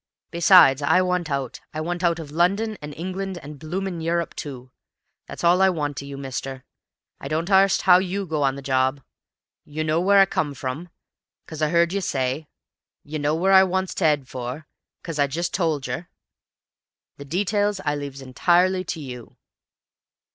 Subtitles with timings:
[0.31, 1.61] Besides, I want out.
[1.75, 4.71] I want out of London, an' England, an' bloomin' Europe too.
[5.27, 6.63] That's all I want of you, mister.
[7.19, 9.01] I don't arst how YOU go on the job.
[9.63, 10.89] You know w'ere I come from,
[11.45, 12.47] 'cos I 'eard you say;
[13.03, 14.67] you know w'ere I want to 'ead for,
[15.03, 16.07] 'cos I've just told yer;
[17.17, 19.37] the details I leaves entirely to you."